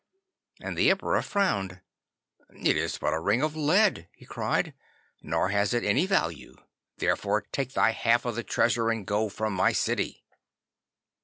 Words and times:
'And 0.59 0.75
the 0.75 0.89
Emperor 0.89 1.21
frowned. 1.21 1.79
"It 2.59 2.75
is 2.75 2.97
but 2.97 3.13
a 3.13 3.19
ring 3.19 3.43
of 3.43 3.55
lead," 3.55 4.09
he 4.15 4.25
cried, 4.25 4.73
"nor 5.21 5.49
has 5.49 5.75
it 5.75 5.83
any 5.83 6.07
value. 6.07 6.55
Therefore 6.97 7.43
take 7.51 7.73
thy 7.73 7.91
half 7.91 8.25
of 8.25 8.33
the 8.35 8.43
treasure 8.43 8.89
and 8.89 9.05
go 9.05 9.29
from 9.29 9.53
my 9.53 9.73
city." 9.73 10.23